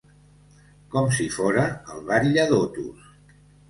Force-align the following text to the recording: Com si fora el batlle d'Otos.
Com 0.95 1.11
si 1.19 1.29
fora 1.37 1.69
el 1.97 2.03
batlle 2.11 2.51
d'Otos. 2.53 3.11